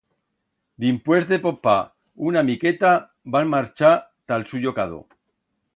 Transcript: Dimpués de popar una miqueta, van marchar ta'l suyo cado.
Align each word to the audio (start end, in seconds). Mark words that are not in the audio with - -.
Dimpués 0.85 1.27
de 1.31 1.39
popar 1.43 1.75
una 2.31 2.43
miqueta, 2.49 2.93
van 3.37 3.53
marchar 3.55 3.95
ta'l 4.33 4.49
suyo 4.53 4.77
cado. 4.81 5.05